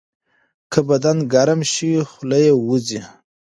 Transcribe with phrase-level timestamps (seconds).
[0.71, 3.01] که بدن ګرم شي، خوله یې وځي.